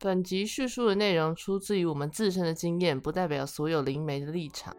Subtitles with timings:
[0.00, 4.76] 本集叙述的内容出自于我们自身的经验，不代表所有灵媒的立场。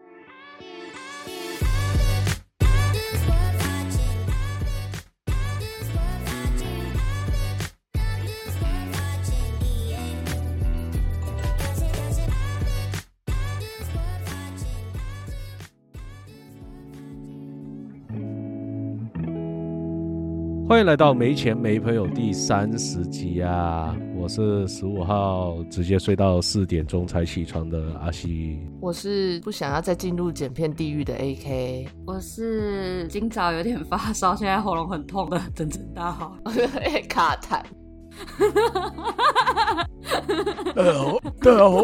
[20.80, 23.94] 欢迎来到没钱没朋友第三十集啊！
[24.16, 28.58] 我是十五号直接睡到四点钟才起床的阿西。
[28.80, 36.34] 我是不想要再进入剪片地狱的 AK，我是今早有点发烧，现在喉咙很痛的整整大号。
[37.10, 37.62] 卡痰。
[40.74, 41.82] 大家好，大家好，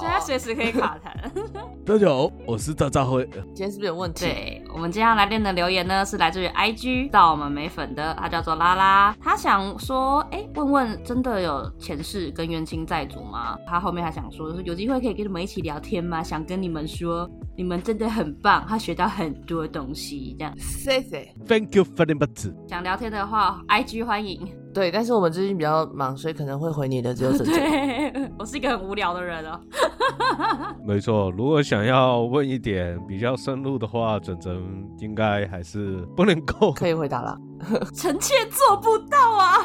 [0.00, 1.10] 现在随时可以卡痰。
[1.84, 3.28] 大家好，我是大扎灰。
[3.54, 4.24] 今天是不是有问题？
[4.24, 13.58] 对我们接下来练的留言呢，是来自于 IG 到我们美粉的，他叫做拉拉，他想说，哎，问问真的有前世跟冤亲债主吗？
[13.66, 16.22] 他后面还想说，有机会可以跟你们一起聊天吗？
[16.22, 20.54] 想跟你们说，你们真的很棒，他学到很多东西，这样。
[20.58, 22.52] 谢谢，Thank you very much。
[22.68, 24.59] 想聊天的话，IG 欢迎。
[24.72, 27.54] 对，但是我们最近比较忙，所以可能会回你的只有整整。
[27.54, 29.60] 对，我是一个很无聊的人哦。
[30.86, 37.36] 没错，如果想要问一点比较深入的话，整整应该还是不能够可以回答了。
[37.94, 39.56] 臣妾做不到啊！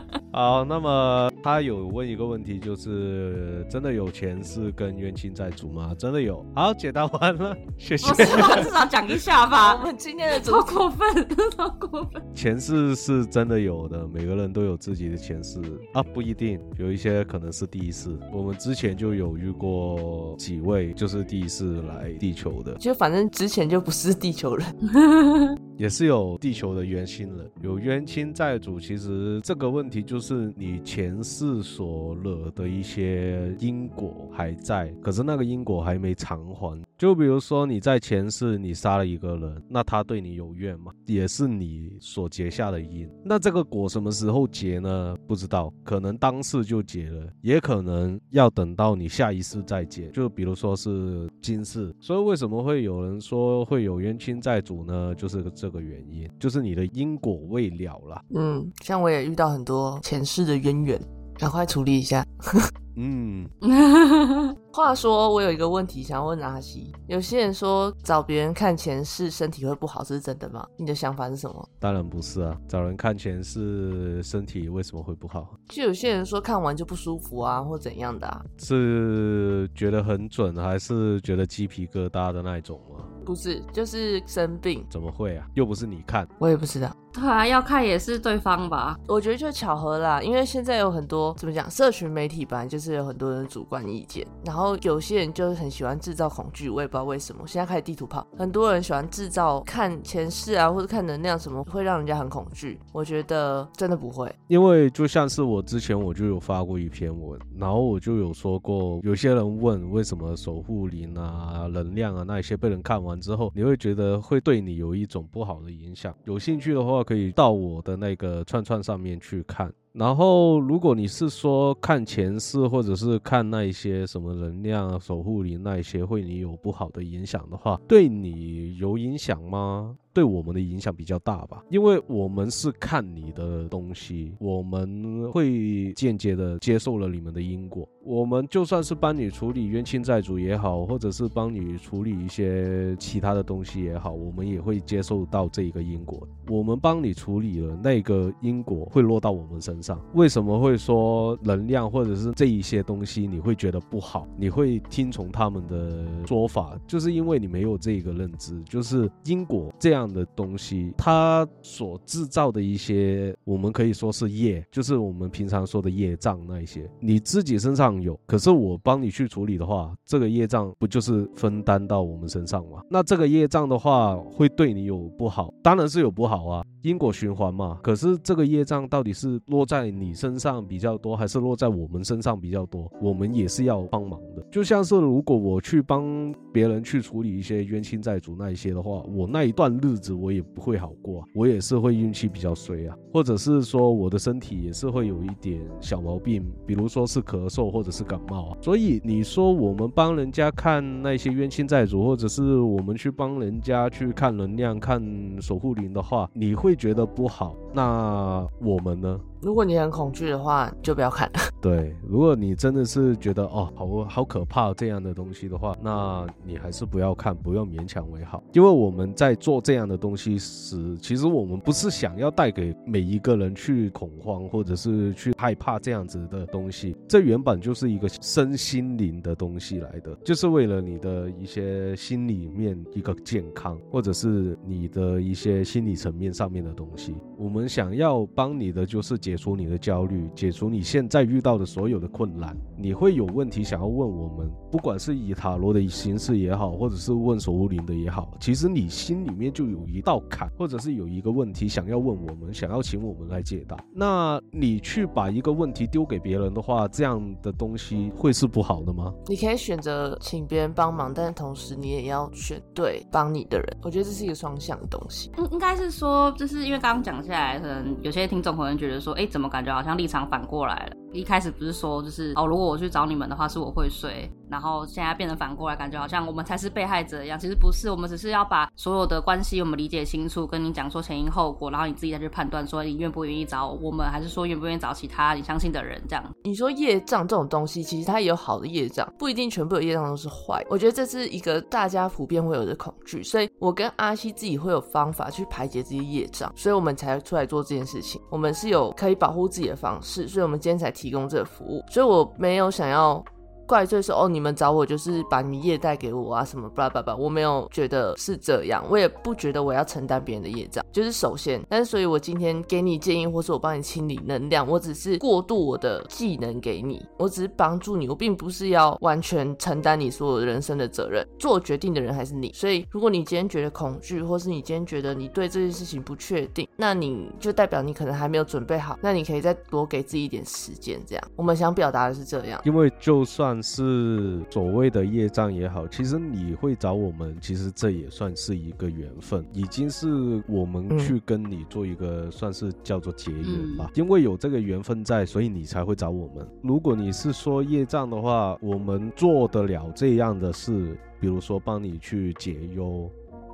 [0.34, 5.94] 好，那么他有问一个问题，就是真的有前世跟冤亲债主吗？
[5.98, 6.42] 真的有。
[6.54, 8.10] 好，解答完了， 谢谢。
[8.14, 9.76] 至少讲一下吧。
[9.80, 12.22] 我们今天的超过分，超过分。
[12.34, 15.60] 前世是真的有的，每个人都有自己的前世
[15.92, 18.08] 啊，不一定，有一些可能是第一世。
[18.32, 24.66] 我们之前就有遇过几位，就是第一次来地球的，就反正之前就不是地球人，
[25.82, 28.78] 也是有地球的冤亲了，有冤亲债主。
[28.78, 36.80] 其实这个问题就是你前世所惹的一些因果还在，可是那个因果还没偿还。
[36.96, 40.92] 就比如说你在前世你杀了一个人，那他对你有怨吗？
[41.04, 43.10] 也是你所结下的因。
[43.24, 45.16] 那这个果什么时候结呢？
[45.26, 50.06] 不知道，可能当世就结了，也可能要等到你下一世再结。
[50.10, 55.12] 就比如说是今世，所以为什么会有人说会有冤亲债主呢？
[55.16, 58.22] 就是这个原因，就是你的因果未了了。
[58.34, 61.00] 嗯，像我也遇到很多前世的渊源，
[61.34, 62.24] 赶快处理一下。
[62.94, 63.48] 嗯，
[64.74, 70.66] 话说我有一个问题想问阿西，有些人说找别人看前世身体会不好，这是真的吗？
[70.78, 71.68] 你的想法是什么？
[71.78, 75.46] 当然不是啊，找人看前世身体为什么会不好？
[75.68, 78.42] 就有些人说看完就不舒服啊，或怎样的啊？
[78.58, 83.04] 是觉得很准，还是觉得鸡皮疙瘩的那一种吗？
[83.26, 84.84] 不是，就是生病。
[84.88, 85.46] 怎么会啊？
[85.54, 86.90] 又不是你看，我也不知道。
[87.12, 88.98] 对啊，要看也是对方吧。
[89.06, 97.42] 我觉得就巧合啦，因为现在有很多怎么讲，社群媒体吧，就是有很多人主观意见，然后后有些人就是很喜欢制造恐惧，我也不知道为什么。
[97.46, 102.78] 现在开始地图炮，很多人喜欢制造看前世啊，或者看能量什么，会让人家很恐惧。
[102.92, 116.14] 我觉得真的不会，因为就像是我之前我就有发过一篇文，然后我就有说过，有些人问为什么守护灵啊、能量啊那一些被人看完之后，你会觉得会对你有一种不好的影响。
[116.24, 119.72] 有兴趣的话，可以到我的那个串串上面去看。
[119.92, 129.94] 然后，如果你是说看前世，或者是看那一些什么能量、守护灵那一些，会你有不好的影响的话，对你有影响吗？
[130.14, 137.86] 对我们的影响比较大吧，因为我们是看你的东西，我们会间接的接受了你们的因果。
[138.04, 146.20] 我们就算是帮你处理冤亲债主也好，或者是帮你处理一些其他的东西也好，我们也会接受到这一个因果。
[146.48, 149.98] 我们帮你处理了那个因果，会落到我们身上。
[150.12, 154.28] 为什么会说能量或者是这一些东西你会觉得不好？
[154.36, 160.02] 你会听从他们的说法，就是因为你没有这个认知，就是因果这样。
[160.02, 172.82] 样的东西，它所制造的一些，我们可以说是业，就是我们平常说的业障那一些，你自己身上有，可是我帮你去处理的话，这个业障不就是分担到我们身上吗？
[172.90, 177.78] 那这个业障的话，会对你有不好，当然是有不好啊，因果循环嘛。
[177.82, 182.90] 可是这个业障到底是落在你身上比较多，还是落在我们身上比较多？
[183.00, 184.44] 我们也是要帮忙的。
[184.50, 190.02] 就像是如果我去帮别人去处理一些冤亲债主那一些的话，我那一段日。
[190.02, 198.56] 子我也不会好过，我也是会运气比较衰啊，或者是说我的身体也是会有一点小毛病，比如说是咳嗽或者是感冒啊。
[198.60, 205.02] 所以你说我们帮人家看那些冤亲债主，或者是我们去帮人家去看能量、看
[205.40, 207.54] 守护灵的话，你会觉得不好。
[207.74, 209.18] 那我们呢？
[209.40, 211.28] 如果你很恐惧的话，就不要看。
[211.60, 218.42] 对，如果你真的是觉得哦，好好可怕这样的东西的话，那你还是不要看，不要勉强为好。
[218.52, 226.94] 因为我们在做这样的东西时，其实我们不是想要带给每一个人去恐慌，或者是去害怕这样子的东西。
[227.08, 237.14] 这原本就就是一个身心灵的东西来的，就是为了你的一些心里面一个健康，或者是你的一些心理层面上面的东西。
[237.38, 242.54] 我们想要帮你的就是解除你的焦虑，解除你现在遇到的所有的困难。
[242.76, 253.76] 你会有问题想要问我们，不管是以塔罗的形式也好，或者是问守护灵的也好，其实你心里面就有一道坎，或者是有一个问题想要问我们，想要请我们来解答。
[253.94, 259.12] 那你去把一个问题丢给别人的话，这样的东西会是不好的吗？
[259.26, 263.76] 你可以选择请别人帮忙，但是同时你也要选对帮你的人。
[263.82, 265.30] 我觉得这是一个双向的东西。
[265.36, 270.96] 应应该是说，就是因为刚刚讲下来，可能有些听众可能觉得说，哎，怎么感觉好像立场反过来了？
[271.12, 274.30] 一开始不是说，就是哦，如果我去找你们的话，是我会睡。
[274.50, 277.38] 然后现在变得反过来，感觉好像我们才是被害者一样。
[277.38, 286.22] 其实不是，我们只是要把所有的关系我们理解清楚，跟你讲说前因后果，然后你自己再去判断说你愿不愿意找我们，还是说愿不愿意找其他你相信的人这样。
[286.44, 290.62] 你说业障这种东西，其实它也有好的业障，不一定全部的业障都是坏。
[290.68, 298.20] 我觉得这是一个大家普遍会有的恐惧，所以我跟阿西自己会有方法去排解这些业障，所以我们才出来做这件事情。
[298.28, 301.84] 我们是有可以保护自己的方式，所以我们今天才提供这个服务。
[301.88, 303.22] 所以我没有想要。
[303.66, 322.52] 怪罪说哦，你们找我就是把你们业带给我啊，什么巴拉巴拉，我没有觉得是这样，我也不觉得我要承担别人的业障，就是首先，但是所以我今天给你建议，或是我帮你清理能量，我只是过渡我的技能给你，我只是帮助你，我并不是要完全承担你所有人生的责任，做决定的人还是你。
[322.52, 331.24] 所以如果你今天觉得恐惧，或是你今天觉得你对这件事情不确定，那你就代表你可能还没有准备好，那你可以再多给自己一点时间，这样。
[331.36, 333.51] 我们想表达的是这样，因为就算。
[333.60, 343.90] 是所谓的业障也好，其实你会找我们，其实这也算是一个缘分，已经是我们去跟你做一个算是叫做结缘吧。
[343.96, 346.46] 因为有这个缘分在，所以你才会找我们。
[346.62, 353.10] 如果你是说业障的话，我们做得了这样的事，比如说帮你去解忧。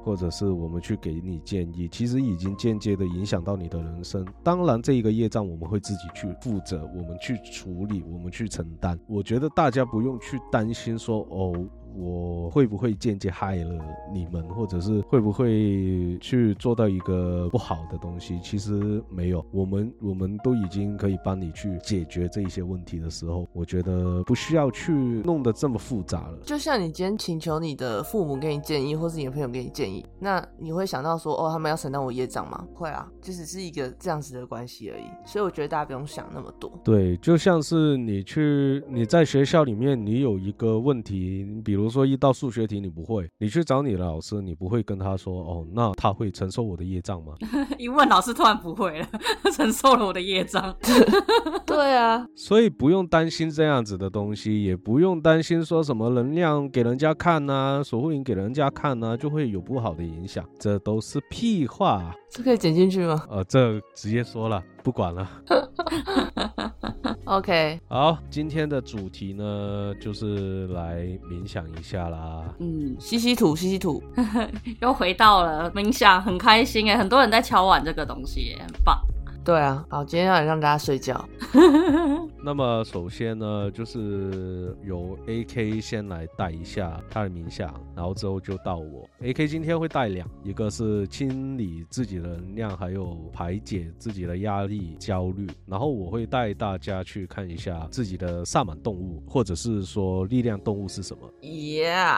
[0.08, 4.26] 或者是我们去给你建议，其实已经间接的影响到你的人生。
[4.42, 8.98] 当然，这一个业障我们会自己去负责，我们去处理，我们去承担。
[9.06, 11.52] 我觉得大家不用去担心说哦。
[11.98, 18.38] 我会不会间接害了你们，或者是会不会去做到一个不好的东西？
[18.40, 26.38] 其实没有，我们我们都已经可以帮你去解决这一些问题的时候，我觉得不需要去弄得这么复杂了。
[26.44, 32.64] 就像你今天请求你的父母给你建议，或是你的朋友给你建议，那你会想到说，哦，他们要承担我业障吗？
[32.74, 35.04] 会啊，就只是一个这样子的关系而已。
[35.26, 36.70] 所以我觉得大家不用想那么多。
[36.84, 41.87] 对，就像是你去你在学校里面，你有一个问题，比如。
[41.88, 47.34] 说一道数学题你不会，你去找你的老师，你不会跟他说哦，那他会承受我的业障吗？
[47.78, 49.08] 一问老师突然不会了，
[49.54, 50.74] 承受了我的业障。
[51.66, 62.14] 对啊，所以不用担心这样子的东西，也不用担心说什么能量给人家看呐，守护灵给人家看呐，就会有不好的影响，这都是屁话。
[62.30, 63.24] 这可以剪进去吗？
[63.30, 65.28] 呃，这直接说了，不管了。
[67.24, 72.42] OK，好，今天的主题呢，就是来冥想一下啦。
[72.58, 74.02] 嗯，吸吸土，吸吸土，
[74.80, 78.98] 又回到了冥想，很开心哎，很多人在敲碗这个东西，很棒。
[79.47, 81.27] 对啊，好，今天要让大家睡觉。
[82.41, 89.07] 那么首先呢，就是由 A K 先来带一下他的冥想，然后之后就到我。
[89.21, 95.47] A K 今天会带两，一个是清理自己的能量，还有排解自己的压力、焦虑。
[95.65, 101.29] 然后我会带大家去看一下自己的萨满动物，或者是说力量动物是什么。
[101.41, 102.17] Yeah，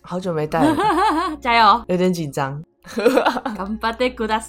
[0.00, 0.76] 好久没带了，
[1.40, 2.62] 加油，有点紧张。
[2.84, 4.40] 頑張ってくだ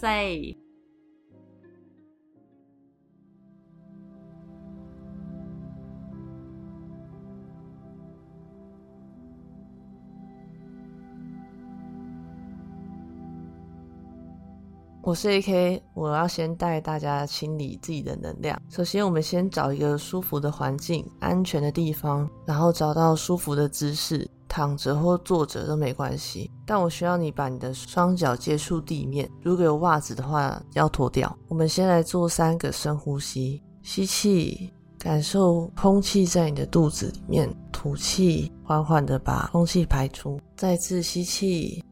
[15.12, 18.58] 我是 AK，我要先带大家清理自己的能量。
[18.70, 26.50] 首先，我们先找一个舒服的环境、安全的地方，然后找到舒服的姿势，躺着或坐着都没关系。
[26.64, 31.36] 但我需要你把你的双脚接触地面，如果有袜子的话要脱掉。
[31.46, 40.40] 我们先来做三个深呼吸，吸气，感受空气在你的肚子里面；吐气，缓缓的把空气排出。
[40.56, 41.84] 再次吸气，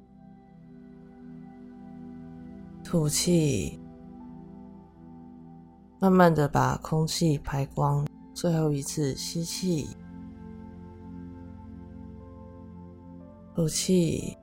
[2.90, 3.78] 吐气，
[6.00, 8.04] 慢慢的把空气排光。
[8.34, 9.86] 最后一次吸气，
[13.54, 14.36] 吐气。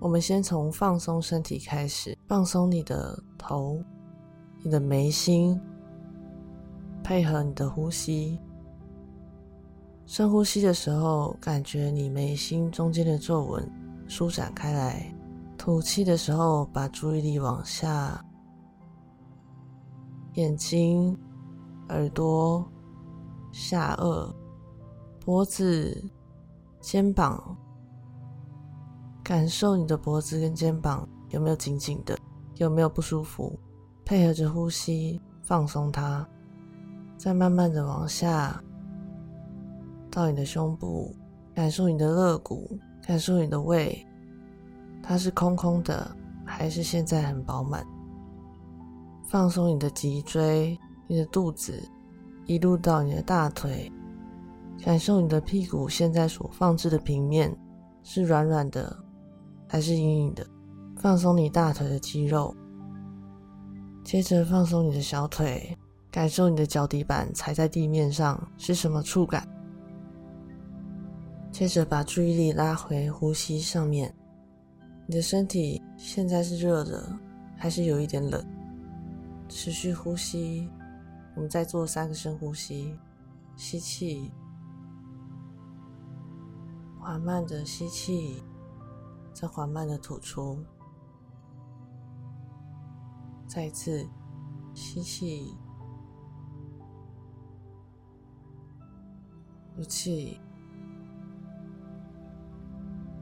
[0.00, 3.80] 我们先从放松身体开始，放松你的头、
[4.64, 5.56] 你的眉心，
[7.04, 8.36] 配合你的呼吸。
[10.10, 13.64] 深呼吸的时候，感觉你眉心中间的皱纹
[14.08, 15.14] 舒展开来；
[15.56, 18.20] 吐气的时候，把注意力往下，
[20.34, 21.16] 眼睛、
[21.90, 22.68] 耳朵、
[23.52, 24.34] 下颚、
[25.24, 26.04] 脖子、
[26.80, 27.56] 肩膀。
[29.22, 32.18] 感受你的脖子跟肩膀有没有紧紧的，
[32.56, 33.56] 有没有不舒服？
[34.04, 36.26] 配合着呼吸放松它，
[37.16, 38.60] 再慢慢的往下
[40.10, 41.14] 到你的胸部，
[41.54, 44.06] 感受你的肋骨，感受你的胃，
[45.02, 46.10] 它是空空的
[46.44, 47.86] 还是现在很饱满？
[49.28, 50.76] 放松你的脊椎、
[51.06, 51.80] 你的肚子，
[52.46, 53.90] 一路到你的大腿，
[54.84, 57.56] 感受你的屁股现在所放置的平面
[58.02, 58.96] 是软软的。
[59.72, 60.44] 还是硬硬的，
[60.96, 62.52] 放松你大腿的肌肉，
[64.02, 65.78] 接着放松你的小腿，
[66.10, 69.46] 感受你的脚底板踩在地面上是什么触感。
[71.52, 74.14] 接着把注意力拉回呼吸上面，
[75.06, 77.18] 你的身体现在是热的，
[77.56, 78.44] 还是有一点冷？
[79.48, 80.68] 持续呼吸，
[81.34, 82.96] 我们再做三个深呼吸，
[83.56, 84.32] 吸气，
[87.00, 88.42] 缓慢的吸气。
[89.32, 90.58] 再缓慢的吐出，
[93.46, 94.06] 再一次
[94.74, 95.54] 吸气，
[99.74, 100.38] 吐气，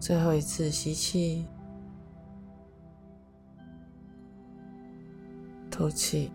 [0.01, 1.47] 最后一次吸气，
[5.71, 6.31] 吐气。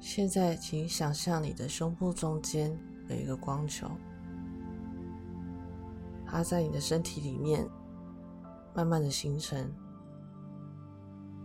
[0.00, 2.76] 现在，请想象你的胸部中间
[3.08, 3.90] 有一个光球。
[6.24, 7.68] 它在你的身体里面
[8.74, 9.72] 慢慢的形成，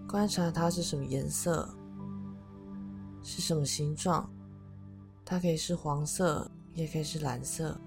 [0.07, 1.67] 观察它是什么颜色，
[3.21, 4.27] 是什么形状。
[5.25, 7.79] 它可以是黄色，也可以是蓝色，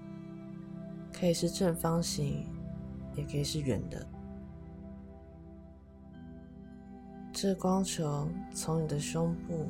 [1.13, 2.45] 可以是正方形，
[3.15, 4.05] 也可以是圆的。
[7.31, 9.69] 这光球从你的胸部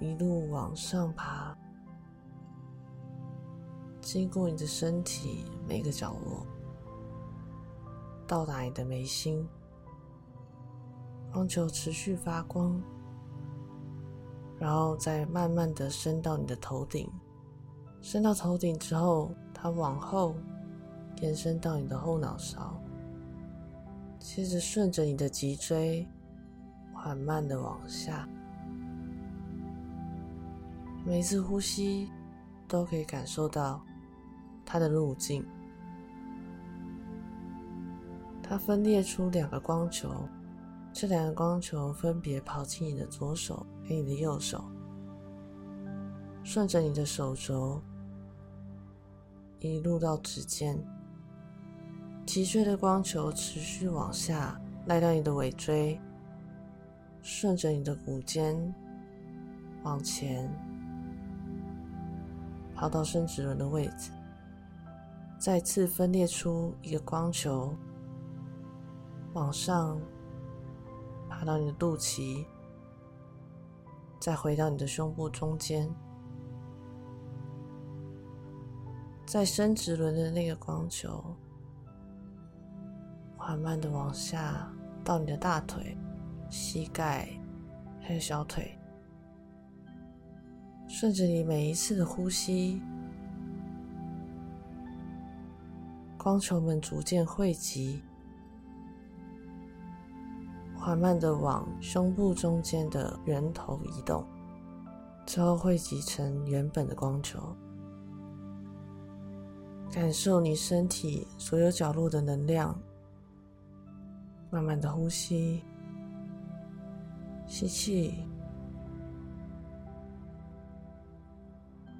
[0.00, 1.56] 一路往上爬。
[4.00, 6.46] 经过你的身体每个角落，
[8.26, 9.46] 到达你的眉心，
[11.32, 12.80] 光球持续发光，
[14.58, 17.10] 然后再慢慢的升到你的头顶，
[18.08, 20.36] 伸到头顶之后，它往后
[21.22, 22.80] 延伸到你的后脑勺，
[24.20, 26.06] 接着顺着你的脊椎
[26.94, 28.28] 缓慢的往下，
[31.04, 32.08] 每一次呼吸
[32.68, 33.82] 都可以感受到。
[34.64, 35.44] 它的路径，
[38.40, 40.08] 它分裂出两个光球，
[40.92, 44.64] 这两个光球分别跑进你的左手和你的右手，
[46.44, 47.82] 顺着你的手肘
[49.74, 50.78] 一路到指尖，
[52.24, 56.00] 脊椎的光球持续往下，来到你的尾椎，
[57.22, 58.74] 顺着你的骨尖
[59.82, 60.50] 往前，
[62.74, 64.10] 跑到生殖轮的位置。
[65.38, 67.74] 再次分裂出一个光球，
[69.34, 70.00] 往上
[71.28, 72.44] 爬到你的肚脐，
[74.18, 75.94] 再回到你的胸部中间，
[79.26, 81.22] 在生殖轮的那个光球，
[83.36, 85.98] 缓慢的往下到你的大腿、
[86.48, 87.28] 膝盖
[88.00, 88.78] 还有小腿，
[90.86, 92.80] 顺着你每一次的呼吸。
[96.16, 98.00] 光球们逐渐汇集，
[100.76, 104.24] 缓慢的往胸部中间的源头移动，
[105.26, 107.40] 最后汇集成原本的光球。
[109.92, 112.78] 感受你身体所有角落的能量
[114.50, 115.62] 慢慢的呼吸
[117.46, 118.14] 吸气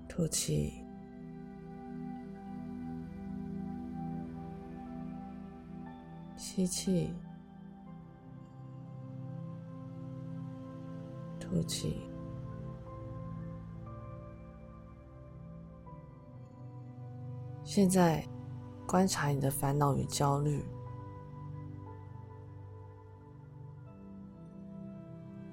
[0.08, 0.72] 吐气
[6.36, 7.10] 吸气
[11.38, 12.15] 吐气。
[17.76, 18.26] 现在，
[18.86, 20.64] 观察你的烦恼与焦虑。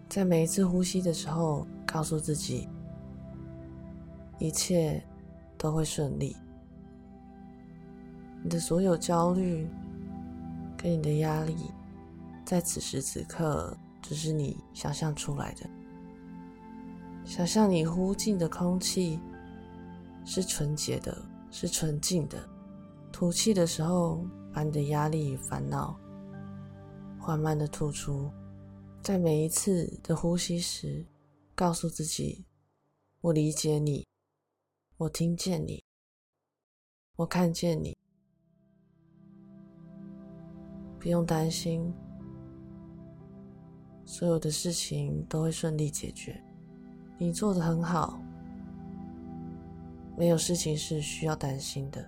[0.07, 2.69] 在每一次呼吸的时候，告诉自己，
[4.39, 5.03] 一切
[5.57, 6.33] 都会顺利。
[8.41, 9.67] 你的所有焦虑
[10.77, 11.57] 跟你的压力，
[12.45, 15.69] 在此时此刻只是你想象出来的。
[17.25, 19.19] 想象你呼进的空气
[20.23, 21.21] 是纯洁的，
[21.53, 22.39] 是纯净的；
[23.11, 25.95] 吐气的时候，把你的压力与烦恼
[27.19, 28.31] 缓慢的吐出。
[29.03, 31.05] 在每一次的呼吸时，
[31.53, 32.43] 告诉自己
[33.21, 34.07] ：“我理解你，
[34.97, 35.83] 我听见你，
[37.17, 37.95] 我看见你，
[40.99, 41.93] 不用担心，
[44.05, 46.43] 所有的事情都会顺利解决。
[47.19, 48.19] 你做的很好，
[50.17, 52.07] 没有事情是需要担心的。”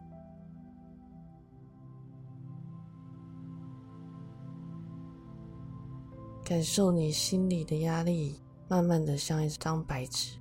[6.43, 10.37] 感受你心里的压力，慢慢的像一张白纸，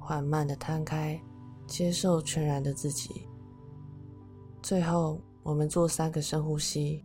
[0.00, 1.20] 缓慢的摊开，
[1.66, 3.28] 接受全然的自己。
[4.60, 7.04] 最后，我们做三个深呼吸：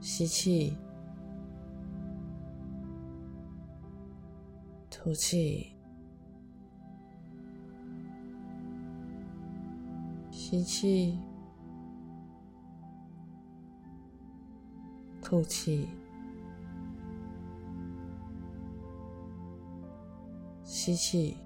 [0.00, 0.76] 吸气，
[4.90, 5.75] 吐气，
[10.48, 11.18] 吸气，
[15.20, 15.88] 吐气。
[20.62, 21.36] 吸气，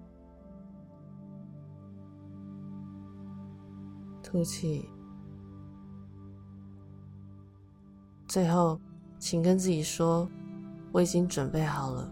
[4.23, 4.87] 吐气。
[8.29, 8.79] 最后，
[9.19, 10.29] 请跟自己说
[10.93, 12.07] ：“我已经准备好了，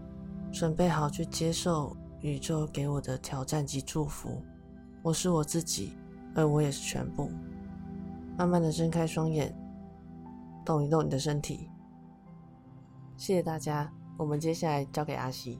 [0.51, 4.41] 准备好去接受宇宙给我的挑战及祝福。
[5.03, 5.93] 我是我自己，
[6.35, 7.29] 而我也是全部。”
[8.37, 9.53] 慢慢的睁开双眼，
[10.65, 11.69] 动一动你的身体。
[13.17, 15.59] 谢谢大家，我们接下来交给阿西。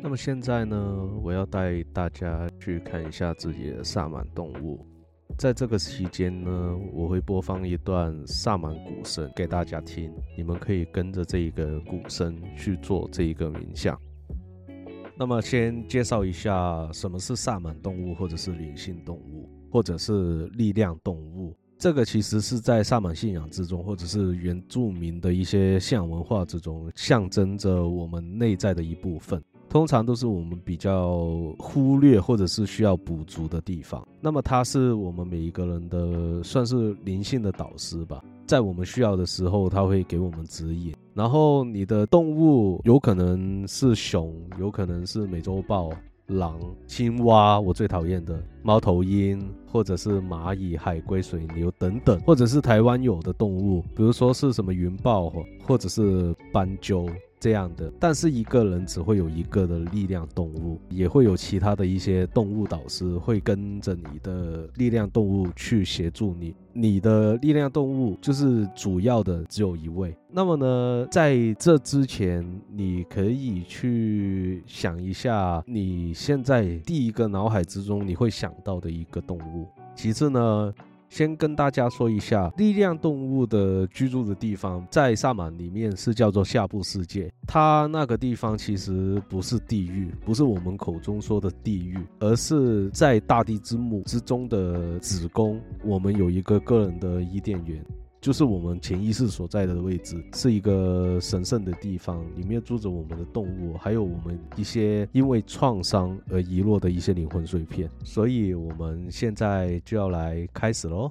[0.00, 0.76] 那么现在呢，
[1.22, 4.86] 我要带大家去看一下自己的萨满动物。
[5.38, 13.96] 在这个期间呢，我会播放一段萨满鼓声给大家听，你们可以跟着这一个鼓声去做这一个冥想。
[15.16, 21.56] 那么先介绍一下什么是萨满动物，或者是灵性动物，或者是力量动物。
[21.78, 29.40] 这个其实是在萨满信仰之中，或者是原住民的一些信仰文化之中，象征着我们内在的一部分。
[29.68, 31.20] 通常都是我们比较
[31.58, 34.06] 忽略或者是需要补足的地方。
[34.20, 40.94] 那么，它是我们每一个人的算是灵性的导师吧，在我们需要的时候，他会给我们指引。
[41.14, 45.90] 然后，你的动物有可能是熊，有可能是美洲豹、
[46.26, 55.30] 狼、青蛙，我最讨厌的猫头鹰，或者是蚂蚁、海龟、水牛等等，或者是台湾有的动物，比如说是什么云豹
[55.66, 57.08] 或者是斑鸠。
[57.40, 66.54] 这样的，但是一个人只会有一个的力量动物，也会有其他的一些动物导师会跟着你的力量动物去协助你。
[66.72, 70.16] 你的力量动物就是主要的只有一位。
[70.30, 79.68] 那么呢，在这之前，你可以去想一下你现在第一个脑海之中你会想到的一个动物。
[79.94, 80.74] 其次呢。
[81.08, 87.32] 先跟大家说一下，力量动物的居住的地方在萨满里面是叫做下部世界。
[87.46, 95.60] 它那个地方其实不是地狱，不是我们口中说的地狱，而是在大地之母之中的子宫。
[95.84, 97.84] 我们有一个个人的伊甸园。
[98.20, 107.88] 就是我们潜意识所在的位置，是一个神圣的地方，里面住着我们的动物，还有我们一些因为创伤而遗落的一些灵魂碎片。
[108.02, 111.10] 所以，我们现在就要来开始喽。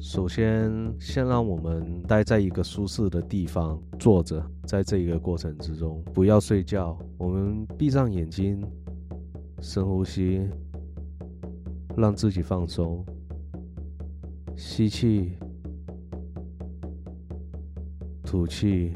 [0.00, 6.98] 首先，先让我们待在一个舒适的地方坐着，在这一个过程之中，不要睡觉。
[7.18, 8.64] 我们闭上眼睛，
[9.60, 10.48] 深呼吸，
[11.98, 13.04] 让自己放松。
[14.56, 15.32] 吸气，
[18.24, 18.94] 吐气，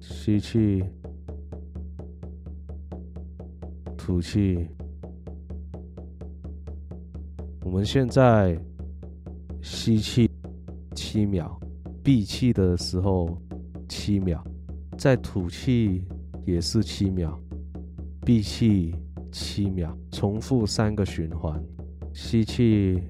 [0.00, 0.82] 吸气，
[3.96, 4.68] 吐气。
[7.70, 8.60] 我们现在
[9.62, 10.28] 吸气
[10.92, 11.56] 七秒，
[12.02, 13.40] 闭气的时候
[13.88, 14.42] 七秒，
[14.98, 16.02] 再吐气
[16.44, 17.40] 也是七秒，
[18.26, 18.92] 闭气
[19.30, 21.64] 七秒，重复三个循环。
[22.12, 23.00] 吸气，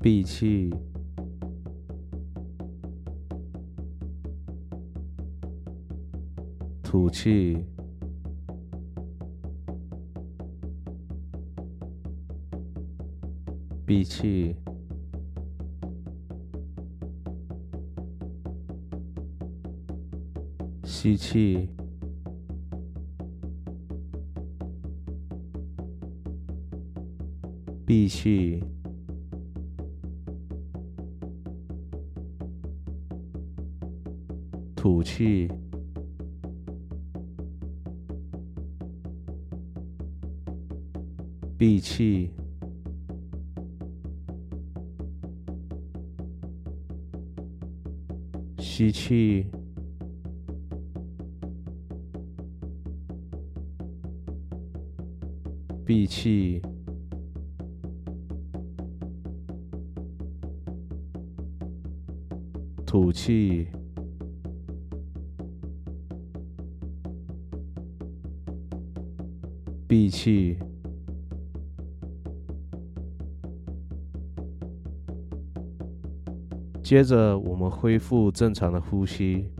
[0.00, 0.72] 闭气。
[6.82, 7.58] 吐气，
[13.96, 14.54] 闭气，
[20.84, 21.66] 吸气，
[27.86, 28.62] 闭气，
[34.74, 35.50] 吐气。
[41.56, 42.30] 闭气，
[48.76, 49.46] 吸气，
[55.82, 56.60] 闭气，
[62.84, 63.68] 吐气，
[69.88, 70.58] 闭气。
[76.86, 79.50] 接着，我们恢复正常的呼吸，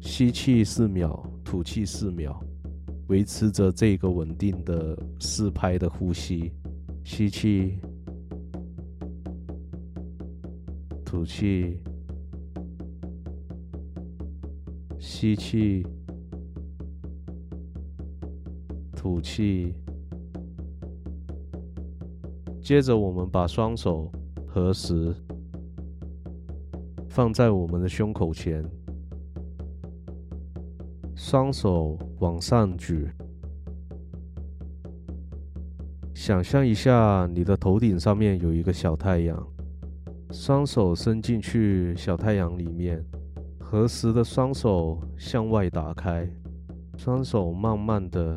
[0.00, 2.42] 吸气四秒，吐气四秒，
[3.08, 6.50] 维持着这个稳定的四拍的呼吸。
[7.04, 7.78] 吸气，
[11.04, 11.78] 吐气，
[14.98, 15.86] 吸气，
[18.96, 19.74] 吐气。
[22.62, 24.10] 接着，我们把双手
[24.46, 25.14] 合十。
[27.14, 28.68] 放在我们的胸口前，
[31.14, 33.08] 双手往上举，
[36.12, 39.46] 想象一下你的头顶上面有一个小太阳，
[40.32, 43.00] 双手伸进去小太阳里面，
[43.60, 46.28] 合十的双手向外打开，
[46.96, 48.36] 双手慢慢的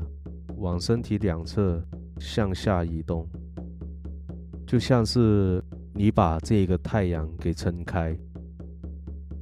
[0.58, 1.84] 往身体两侧
[2.20, 3.28] 向下移动，
[4.68, 5.64] 就像是
[5.96, 8.16] 你把这个太阳给撑开。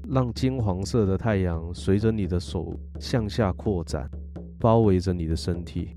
[0.10, 4.10] 让金黄色的太阳随着你的手向下扩展，
[4.60, 5.96] 包围着你的身体。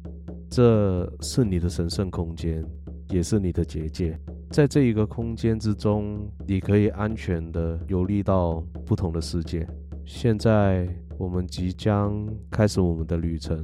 [0.51, 2.65] 这是你的神圣空间，
[3.11, 4.19] 也是你的结界。
[4.51, 9.69] 在这一个空间之中，你可以安全的游历到不同的世界。
[10.07, 13.63] 现在，我们即将开始我们的旅程。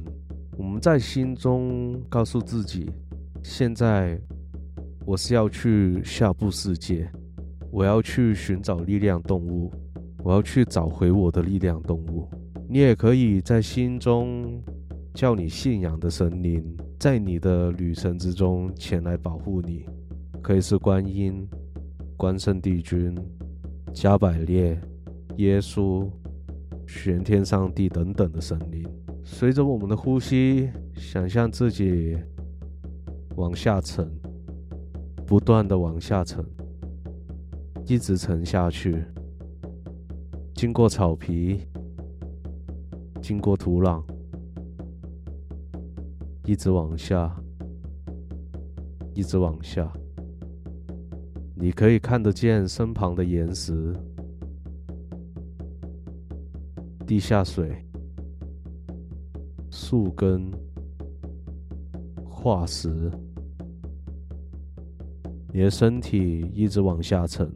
[0.57, 2.87] 我们在心中告诉自己：
[3.43, 4.19] 现在，
[5.05, 7.09] 我是要去下部世界，
[7.71, 9.71] 我要去寻找力量动物。
[10.25, 12.27] 我要去找回我的力量动物。
[12.67, 14.59] 你也可以在心中
[15.13, 16.65] 叫你信仰的神灵，
[16.99, 19.85] 在你的旅程之中前来保护你。
[20.41, 21.47] 可以是观音、
[22.17, 23.15] 关圣帝君、
[23.93, 24.75] 加百列、
[25.37, 26.09] 耶稣、
[26.87, 28.83] 玄天上帝等等的神灵。
[29.23, 32.17] 随着我们的呼吸，想象自己
[33.35, 34.09] 往下沉，
[35.23, 36.43] 不断的往下沉，
[37.85, 39.05] 一直沉下去。
[40.55, 41.59] 经过草皮，
[43.21, 44.01] 经过土壤，
[46.45, 47.35] 一直往下，
[49.13, 49.91] 一直往下。
[51.55, 53.93] 你可以看得见身旁的岩石、
[57.05, 57.85] 地下水、
[59.69, 60.49] 树根、
[62.23, 63.11] 化石。
[65.51, 67.51] 你的身体一直往下沉。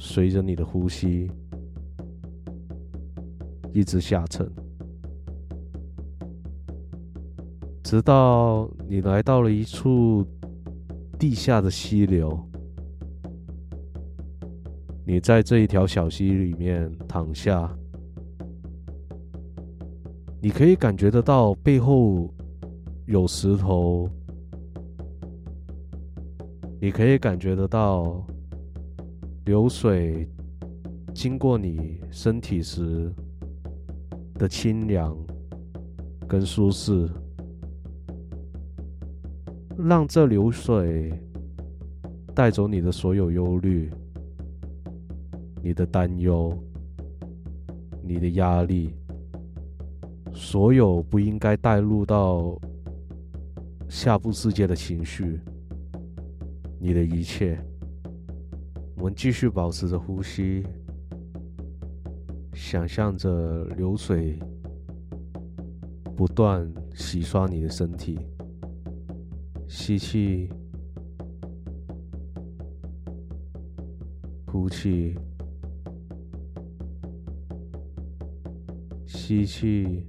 [0.00, 1.28] 随着你的呼吸，
[3.72, 4.48] 一直下沉，
[7.82, 10.24] 直到你来到了一处
[11.18, 12.38] 地下的溪流。
[15.04, 17.68] 你在这一条小溪里面躺下，
[20.40, 22.32] 你可以感觉得到背后
[23.06, 24.08] 有石头，
[26.80, 28.24] 你可以感觉得到。
[29.48, 30.28] 流水
[31.14, 33.10] 经过你身体时
[34.34, 35.16] 的清凉
[36.28, 37.08] 跟舒适，
[39.78, 41.10] 让这流水
[42.34, 43.90] 带走你的所有忧虑、
[45.62, 46.52] 你的担忧、
[48.02, 48.92] 你的压力，
[50.34, 52.54] 所有不应该带入到
[53.88, 55.40] 下部世界的情绪，
[56.78, 57.58] 你的一切。
[59.14, 60.64] 继续保持着呼吸，
[62.52, 64.38] 想象着流水
[66.16, 68.18] 不断洗刷你的身体。
[69.66, 70.48] 吸气，
[74.46, 75.14] 呼气，
[79.06, 80.06] 吸气，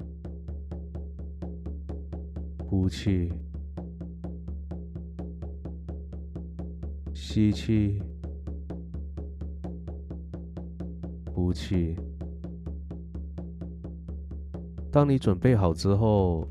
[2.65, 3.31] 呼气，
[7.13, 8.01] 吸气。
[11.53, 11.95] 气。
[14.91, 16.47] 当你准备好之后，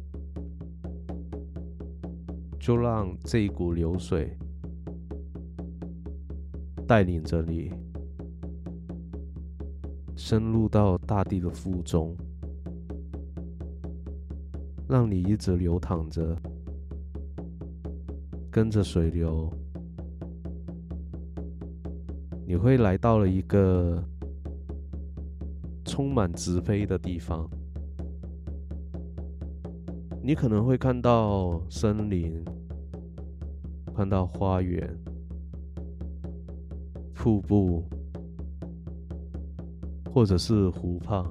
[2.61, 4.37] 就让这一股流水
[6.87, 7.73] 带领着你
[10.15, 12.17] 深入到大地的腹中，
[14.89, 16.37] 让你一直流淌着，
[18.53, 19.53] 跟着水流，
[22.47, 24.01] 你会来到了一个。
[25.99, 27.51] 充满植被的地方，
[30.23, 32.45] 你可能会看到森林，
[33.97, 34.97] 看到花园、
[37.13, 37.83] 瀑布，
[40.09, 41.25] 或者是湖畔。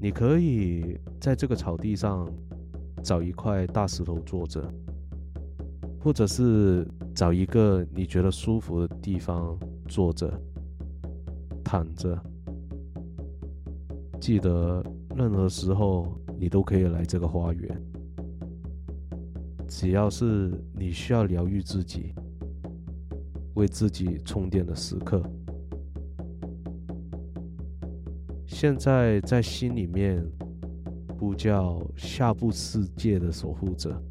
[0.00, 2.28] 你可以在这个草地上
[3.00, 4.68] 找一块大石头坐着，
[6.00, 9.56] 或者是找一个你觉得舒服的地方
[9.88, 10.32] 坐着。
[11.64, 12.18] 躺着，
[14.18, 14.82] 记得
[15.14, 17.82] 任何时候你都可以来这个花园。
[19.68, 22.14] 只要是你需要疗愈自己、
[23.52, 25.22] 为自己充电的时刻，
[28.46, 30.26] 现在在心里面
[31.18, 34.02] 呼叫下部世界的守护者、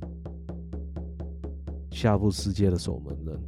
[1.90, 3.40] 下部世界的守门人，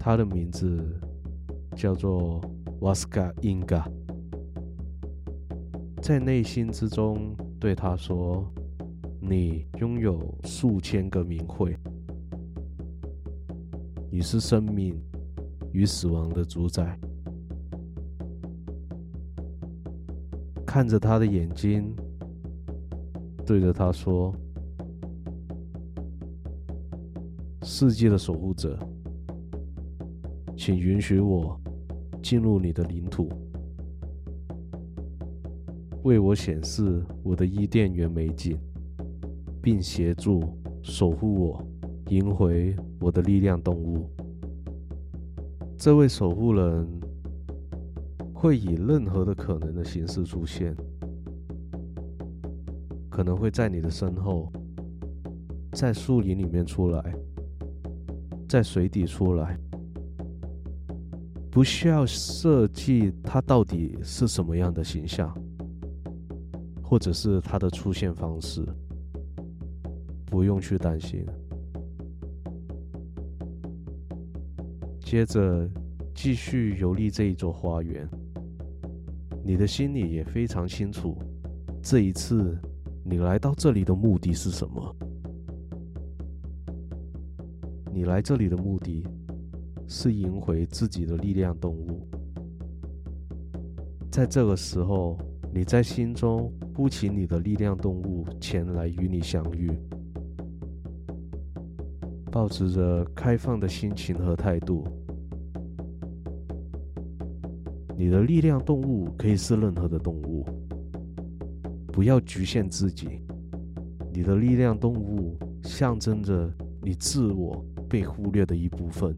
[0.00, 0.98] 他的名字。
[1.76, 2.40] 叫做
[2.80, 3.88] 瓦斯卡因嘎，
[6.02, 8.44] 在内心之中对他说
[9.22, 11.74] ：“你拥有数千个名讳，
[14.10, 15.00] 你是生命
[15.72, 16.98] 与死亡的主宰。”
[20.66, 21.94] 看着他的眼睛，
[23.46, 24.34] 对着他说
[27.62, 28.78] ：“世界的守护者。”
[30.62, 31.58] 请允许我
[32.22, 33.30] 进入你的领土，
[36.02, 38.58] 为我显示我的伊甸园美景，
[39.62, 40.42] 并协助
[40.82, 41.64] 守护我，
[42.10, 44.06] 赢回我的力量动物。
[45.78, 46.86] 这位守护人
[48.34, 50.76] 会以任何的可能的形式出现，
[53.08, 54.52] 可能会在你的身后，
[55.72, 57.14] 在树林里面出来，
[58.46, 59.58] 在水底出来。
[61.50, 65.36] 不需要设计它到底是什么样的形象，
[66.80, 68.64] 或者是它的出现方式，
[70.26, 71.26] 不用去担心。
[75.00, 75.68] 接着
[76.14, 78.08] 继续游历这一座花园，
[79.42, 81.18] 你的心里也非常清楚，
[81.82, 82.56] 这一次
[83.04, 84.96] 你来到这里的目的是什么？
[87.92, 89.04] 你来这里的目的。
[89.92, 92.06] 是赢回自己的力量动物。
[94.08, 95.18] 在这个时候，
[95.52, 99.68] 你在心中呼起你的力量动物前来与你相遇，
[102.30, 104.84] 保持着开放的心情和态度。
[107.98, 110.46] 你的力量动物可以是任何的动物，
[111.88, 113.22] 不要局限自己。
[114.12, 116.48] 你的力量动物象征着
[116.80, 119.16] 你自我被忽略的一部分。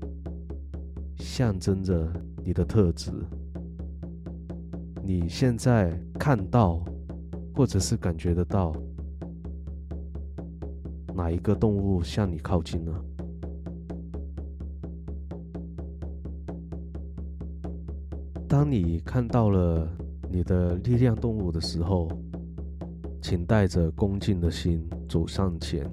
[1.23, 2.13] 象征着
[2.45, 3.13] 你的特质。
[5.03, 6.85] 你现在看到，
[7.55, 8.75] 或者是感觉得到，
[11.15, 12.93] 哪一个动物向你靠近呢？
[18.49, 19.89] 当你看到了
[20.31, 22.09] 你的力量动物的时候，
[23.23, 25.91] 请带着恭敬的心走上前，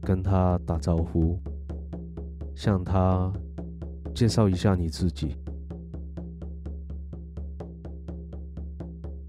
[0.00, 1.38] 跟他打招呼，
[2.54, 3.32] 向他。
[4.14, 5.34] 介绍一下你自己，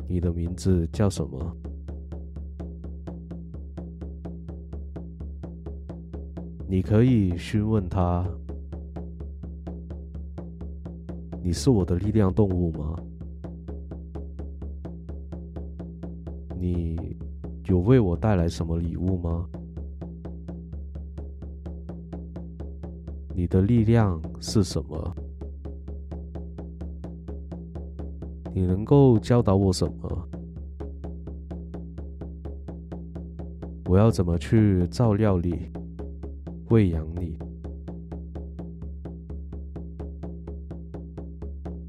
[0.07, 1.57] 你的名字叫什么？
[6.67, 8.23] 你可以询问他，
[11.41, 12.95] 你是我的力量动物吗？
[16.59, 17.17] 你
[17.65, 19.49] 有为我带来什么礼物吗？
[23.35, 25.15] 你的力量是什么？
[28.53, 30.29] 你能够教导我什么？
[33.89, 35.69] 我要怎么去照料你、
[36.69, 37.37] 喂养你？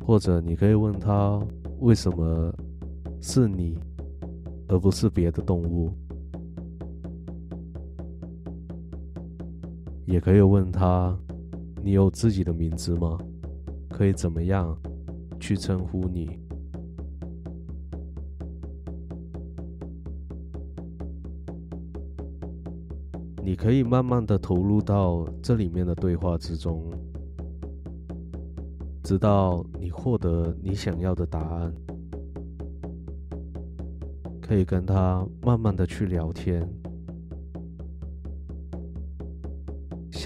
[0.04, 1.40] 或者你可以问他，
[1.78, 2.52] 为什么
[3.20, 3.78] 是你，
[4.66, 5.92] 而不是别的动物？
[10.06, 11.16] 也可以问他，
[11.87, 13.16] 你有自己的名字吗？
[13.88, 14.77] 可以怎么样
[15.38, 16.37] 去称呼你？
[23.40, 26.83] 你可以慢慢的投入到这里面的对话之中，
[29.05, 31.72] 直到你获得你想要的答案。
[34.42, 36.68] 可以跟他慢慢的去聊天，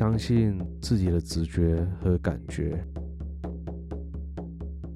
[0.00, 2.82] 相信自己的直觉和感觉，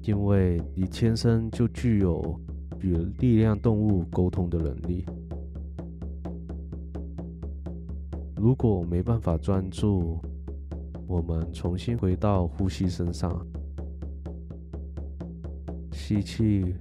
[0.01, 2.41] 因为你天生就具有
[2.79, 5.05] 与力量动物沟通的能力。
[8.35, 10.17] 如果没办法专注，
[11.05, 13.45] 我们重新回到呼吸身上，
[15.91, 16.73] 吸气，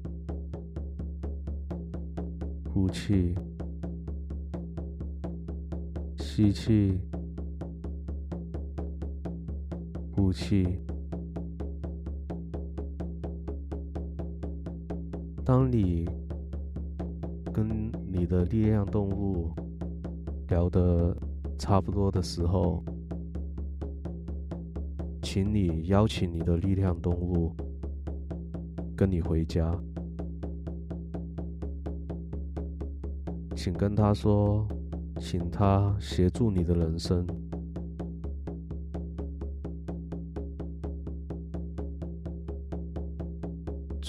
[2.72, 3.34] 呼气，
[6.16, 6.98] 吸气，
[10.34, 10.66] 气。
[15.42, 16.06] 当你
[17.52, 19.50] 跟你的力量动物
[20.48, 21.16] 聊的。
[21.56, 22.82] 差不多的时候，
[25.22, 27.54] 请你邀请你的力量动物
[28.94, 29.72] 跟你回家，
[33.54, 34.66] 请跟他说，
[35.18, 37.24] 请他协助你的人生。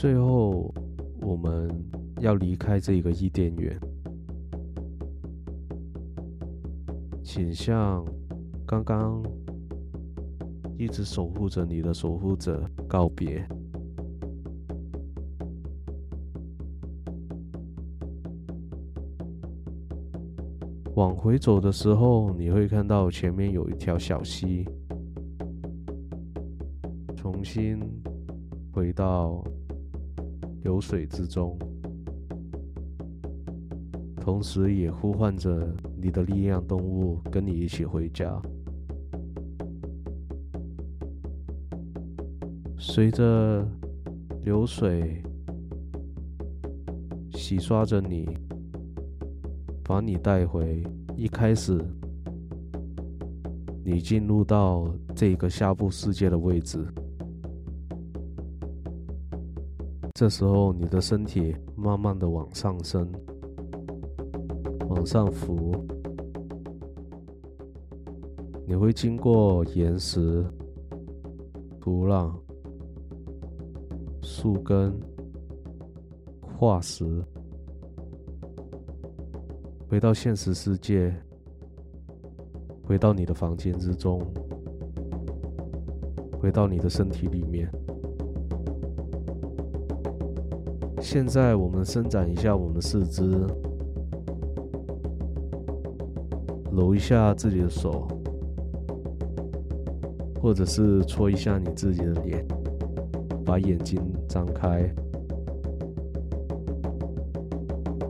[0.05, 0.71] 最后，
[1.19, 1.67] 我们
[2.19, 3.75] 要离开这个伊甸园。
[7.23, 8.05] 请向
[8.67, 9.23] 刚刚
[10.77, 13.43] 一直守护着你的守护者告别。
[20.93, 24.67] 往回走的时候，你会看到前面有一条小溪，
[27.15, 27.79] 重新
[28.71, 29.43] 回到
[30.65, 31.55] 流水之中，
[34.19, 35.73] 同时也呼唤着。
[35.97, 38.39] 你的力量动物跟你一起回家，
[42.77, 43.67] 随着
[44.43, 45.23] 流水
[47.33, 48.27] 洗刷着你，
[49.83, 50.83] 把你带回
[51.15, 51.83] 一开始
[53.83, 56.85] 你进入到这个下部世界的位置。
[60.17, 63.05] 这时候，你的身体慢慢的往上升，
[64.87, 65.73] 往上浮。
[68.65, 70.41] 你会经过岩石、
[71.81, 72.33] 土壤、
[74.21, 74.97] 树根、
[76.57, 77.21] 化石，
[79.89, 81.13] 回到现实世界，
[82.85, 84.25] 回到你的房间之中，
[86.39, 87.69] 回到你的身体里面。
[91.07, 93.45] 现在，我们伸展一下我们的四肢，
[96.71, 98.07] 揉一下自己的手。
[100.41, 102.45] 或者是搓一下你自己的脸，
[103.45, 104.93] 把眼睛张开，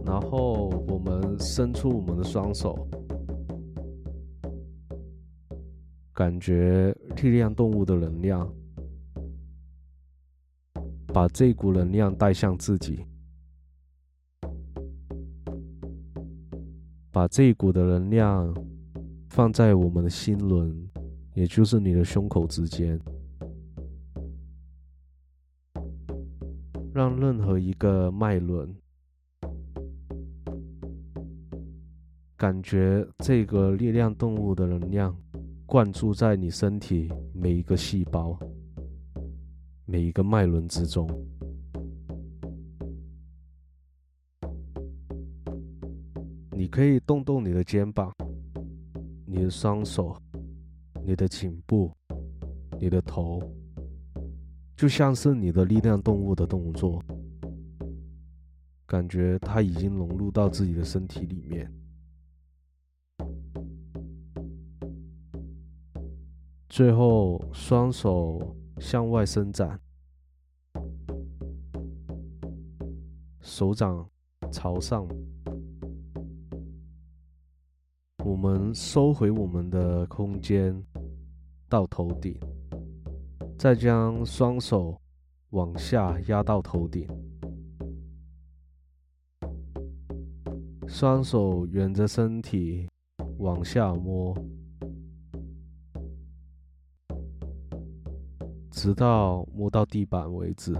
[0.06, 2.88] 然后我们伸出我们的双手，
[6.14, 8.50] 感觉力量动物的能量，
[11.16, 13.06] 把这股能量带向自己，
[17.10, 18.54] 把这股的能量
[19.30, 20.78] 放在我们的心轮。
[21.34, 23.00] 也就是你的胸口之间，
[26.94, 28.76] 让任何一个脉轮
[32.36, 35.18] 感觉这个力量动物的能量
[35.66, 38.38] 灌注在你身体每一个细胞、
[39.96, 41.08] 每一个脉轮之中。
[46.52, 48.14] 你可以动动你的肩膀、
[49.26, 50.14] 你的双手。
[51.02, 51.90] 你的颈部、
[52.78, 53.42] 你的头、
[54.76, 57.02] 就像是你的力量动物的动作，
[58.86, 61.72] 感觉它已经融入到自己的身体里面。
[66.68, 69.80] 最后，双手向外伸展，
[73.46, 74.04] 手掌
[74.52, 75.08] 朝上。
[78.24, 80.84] 我们收回我们的空间
[81.70, 82.36] 到头顶，
[83.56, 85.00] 再将双手
[85.52, 87.08] 往下压到头顶，
[90.88, 92.90] 双手沿着身体
[93.38, 94.36] 往下摸。
[98.72, 100.74] 直到摸到地板为止。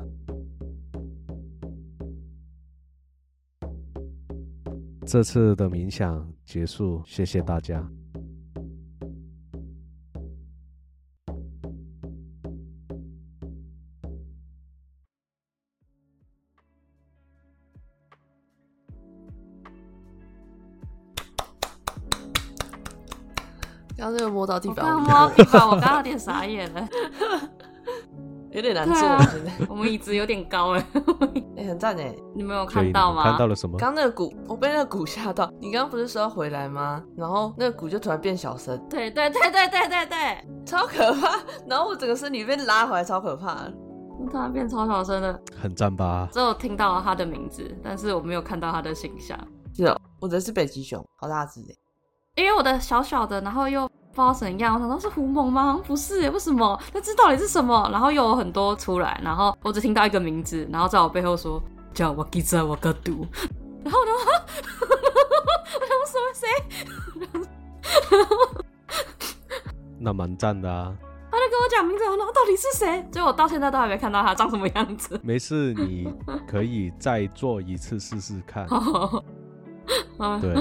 [5.08, 7.76] 这次的冥想结束，谢谢大家。
[23.96, 26.90] 刚刚那个摸到地板，刚摸到地板，我刚刚有点傻眼了。
[28.56, 30.86] 有点难做，现在 我们椅子有点高哎，
[31.58, 32.16] 哎， 很赞哎！
[32.34, 33.24] 你没有看到吗？
[33.24, 33.78] 看到了什么？
[33.78, 35.52] 刚那个鼓，我被那个鼓吓到。
[35.60, 37.04] 你刚刚不是说要回来吗？
[37.18, 41.38] 然后那个鼓就突然变小声，对对对对对对对，超可怕。
[41.68, 43.68] 然后我整个身体被拉回来，超可怕。
[44.32, 46.30] 突然变超小声的，很赞吧？
[46.32, 49.38] 只有听到了他的名字，但是我没有看到他的形象。
[49.76, 51.76] 是哦，我的是北极熊，好大只哎。
[52.38, 53.90] 因为我的小小的，然后又。
[54.16, 55.64] 不知道怎样，我想到是狐獴吗？
[55.64, 56.80] 好像不是，为什么？
[56.94, 57.90] 那这到底是什么？
[57.92, 61.62] 然后又有很多出来，然后我只听到一个名字，然后在我背后说
[61.94, 63.28] 叫我吉泽我哥杜，
[63.84, 66.48] 然后我就我想说谁？
[70.00, 70.96] 那蛮赞的啊！
[71.30, 73.06] 他就跟我讲名字，然后到底是谁？
[73.12, 75.20] 结果我到现在都还没看到他长什么样子。
[75.22, 76.08] 没事，你
[76.48, 78.66] 可以再做一次试试看。
[80.40, 80.56] 对。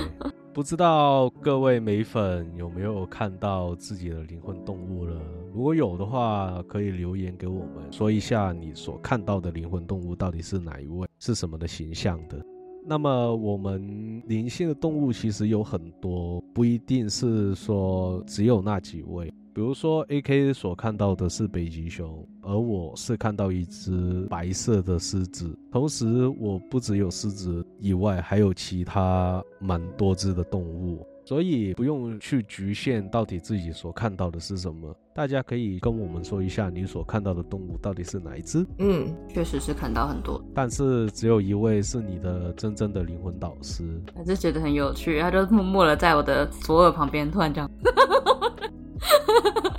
[0.55, 5.21] 不知道各位美粉有没有看到自己的灵魂动物了？
[5.53, 12.41] 如果有的话，可以留言给我们，说一下你所看到的灵魂动物到底是哪一位，是什么的形象的。
[12.87, 19.35] 那么，我们灵性的动物其实有很多，不一定是说只有那几位。
[19.55, 25.57] 比如说，A K 所看到的是北极熊，而我是看到一只白色的狮子。
[25.71, 34.93] 同时，我不只有狮子以外，还有其他蛮多只的动物，所以不用去局限到底自己所看到的是什么。
[35.15, 38.67] 大家可以跟我们说一下，你所看到的动物到底是哪一只？
[38.81, 43.85] 嗯，确实是看到很多，但是只有一位是你的真正的灵魂导师。
[44.17, 47.71] 还是觉得很有趣，他就默默的在我的左耳旁边突然这样。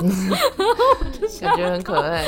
[1.42, 2.26] 感觉很可爱。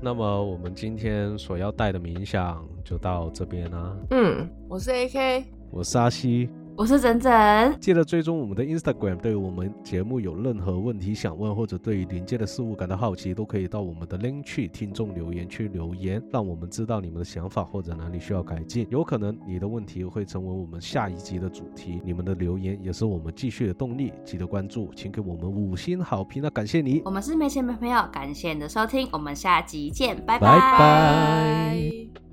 [0.00, 3.96] 那么我们今天所要带的冥想就到这边啦。
[4.10, 6.48] 嗯，我是 AK，我是阿西。
[6.74, 9.16] 我是整整，记得追踪我们的 Instagram。
[9.16, 18.86] 对于我们节目有任何问题想问，或者对于临界的事物感到好奇，都可以到我们的 Link 去听众留言区留言，让我们知道你们的想法或者哪里需要改进。
[18.90, 24.12] 有可能你的问题会成为我们下一集的主题，你们的留言也是我们继续的动力。
[24.24, 27.02] 记得关注，请给我们五星好评，那感谢你。
[27.04, 32.31] 我们是没钱没朋友，感谢你的收听，我们下集见，拜拜拜。